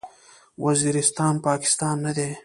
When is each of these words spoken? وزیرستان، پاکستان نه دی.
وزیرستان، 0.65 1.33
پاکستان 1.45 1.95
نه 2.05 2.11
دی. 2.17 2.29